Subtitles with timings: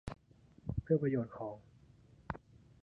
[0.81, 1.55] เพื่อประโยชน์ของ